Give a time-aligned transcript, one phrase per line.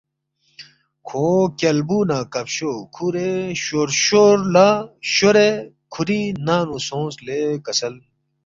[1.07, 1.25] کھو
[1.57, 3.31] کیالبُو نہ کفشو کُھورے
[3.63, 4.69] شورشور لہ
[5.13, 5.49] شورے
[5.93, 7.95] کُھوری ننگ نُو سونگس لے کسل